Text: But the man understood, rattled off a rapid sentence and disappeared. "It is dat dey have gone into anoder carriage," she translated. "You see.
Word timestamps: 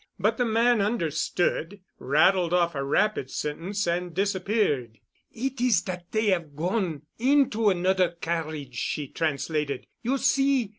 But 0.17 0.37
the 0.37 0.45
man 0.45 0.81
understood, 0.81 1.79
rattled 1.99 2.55
off 2.55 2.73
a 2.73 2.83
rapid 2.83 3.29
sentence 3.29 3.85
and 3.85 4.15
disappeared. 4.15 4.97
"It 5.31 5.61
is 5.61 5.83
dat 5.83 6.09
dey 6.09 6.29
have 6.29 6.55
gone 6.55 7.03
into 7.19 7.69
anoder 7.69 8.19
carriage," 8.19 8.79
she 8.79 9.07
translated. 9.07 9.85
"You 10.01 10.17
see. 10.17 10.69